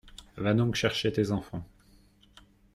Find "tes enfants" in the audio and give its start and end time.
1.13-1.63